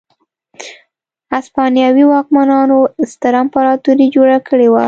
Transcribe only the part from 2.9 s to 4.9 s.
ستره امپراتوري جوړه کړې وه.